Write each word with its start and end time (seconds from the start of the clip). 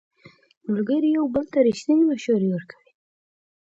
ملګري 0.71 1.09
یو 1.17 1.25
بل 1.33 1.45
ته 1.53 1.59
ریښتینې 1.67 2.03
مشورې 2.11 2.47
ورکوي 2.51 2.91